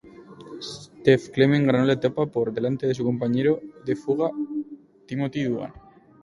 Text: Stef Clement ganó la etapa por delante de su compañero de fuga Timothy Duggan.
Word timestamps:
Stef 0.61 1.29
Clement 1.29 1.67
ganó 1.67 1.85
la 1.85 1.93
etapa 1.93 2.25
por 2.25 2.51
delante 2.51 2.87
de 2.87 2.95
su 2.95 3.03
compañero 3.03 3.61
de 3.85 3.95
fuga 3.95 4.31
Timothy 5.05 5.43
Duggan. 5.43 5.73